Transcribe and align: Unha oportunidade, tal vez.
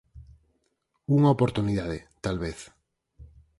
Unha 1.15 1.33
oportunidade, 1.35 1.97
tal 2.23 2.37
vez. 2.43 2.59